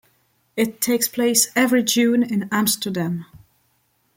[0.57, 3.27] It takes place every June in Amsterdam.